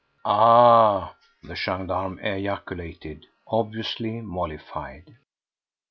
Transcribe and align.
"Ah!" 0.25 1.15
the 1.43 1.53
gendarme 1.53 2.17
ejaculated, 2.23 3.27
obviously 3.45 4.19
mollified. 4.19 5.15